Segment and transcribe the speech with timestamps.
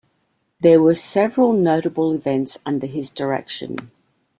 [0.61, 3.91] There were several notable events under his direction.